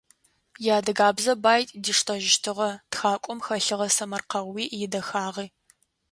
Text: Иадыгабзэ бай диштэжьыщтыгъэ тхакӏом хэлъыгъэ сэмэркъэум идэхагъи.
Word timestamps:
Иадыгабзэ 0.65 1.33
бай 1.43 1.61
диштэжьыщтыгъэ 1.83 2.69
тхакӏом 2.91 3.39
хэлъыгъэ 3.45 3.87
сэмэркъэум 3.95 4.55
идэхагъи. 4.83 5.47